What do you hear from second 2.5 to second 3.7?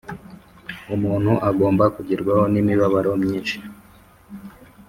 n imibabaro myinshi